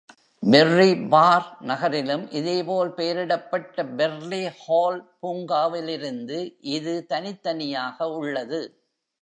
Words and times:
Berry 0.43 1.09
Barr 1.09 1.45
நகரிலும் 1.61 2.23
இதேபோல் 2.31 2.91
பெயரிடப்பட்ட 2.97 3.85
பெர்ரி 3.97 4.41
ஹால் 4.61 4.99
பூங்காவிலிருந்து 5.21 6.39
இது 6.69 6.95
தனித்தனியாக 7.07 8.09
உள்ளது. 8.17 8.61